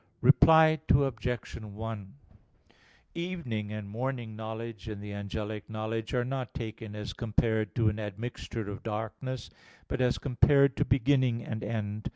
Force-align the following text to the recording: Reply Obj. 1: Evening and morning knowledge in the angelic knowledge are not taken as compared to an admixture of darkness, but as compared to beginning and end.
Reply 0.21 0.79
Obj. 0.89 1.55
1: 1.61 2.13
Evening 3.13 3.71
and 3.71 3.87
morning 3.87 4.35
knowledge 4.35 4.89
in 4.89 4.99
the 4.99 5.13
angelic 5.13 5.69
knowledge 5.69 6.15
are 6.15 6.25
not 6.25 6.55
taken 6.55 6.95
as 6.95 7.13
compared 7.13 7.75
to 7.75 7.87
an 7.87 7.99
admixture 7.99 8.67
of 8.67 8.81
darkness, 8.81 9.51
but 9.87 10.01
as 10.01 10.17
compared 10.17 10.75
to 10.77 10.85
beginning 10.85 11.45
and 11.45 11.63
end. 11.63 12.09